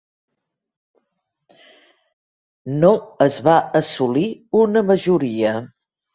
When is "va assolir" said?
3.49-4.27